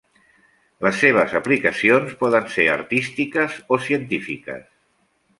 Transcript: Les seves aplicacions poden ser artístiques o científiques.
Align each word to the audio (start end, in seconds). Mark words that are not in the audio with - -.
Les 0.85 0.95
seves 1.01 1.33
aplicacions 1.39 2.15
poden 2.21 2.47
ser 2.53 2.65
artístiques 2.77 3.59
o 3.77 3.79
científiques. 3.89 4.65